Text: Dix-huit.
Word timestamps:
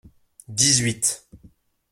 Dix-huit. 0.57 1.05